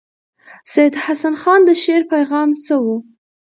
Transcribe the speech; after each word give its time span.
سید 0.73 0.93
حسن 1.03 1.35
خان 1.41 1.61
د 1.65 1.69
شعر 1.83 2.03
پیغام 2.13 2.49
څه 2.65 2.75
وو. 2.83 2.95